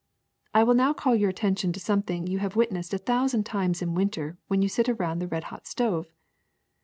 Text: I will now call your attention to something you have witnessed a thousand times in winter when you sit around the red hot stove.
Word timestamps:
I 0.51 0.63
will 0.63 0.73
now 0.73 0.93
call 0.93 1.13
your 1.13 1.29
attention 1.29 1.71
to 1.73 1.79
something 1.79 2.25
you 2.25 2.39
have 2.39 2.55
witnessed 2.55 2.91
a 2.91 2.97
thousand 2.97 3.43
times 3.43 3.83
in 3.83 3.93
winter 3.93 4.35
when 4.47 4.63
you 4.63 4.67
sit 4.67 4.89
around 4.89 5.19
the 5.19 5.27
red 5.27 5.43
hot 5.53 5.67
stove. 5.67 6.11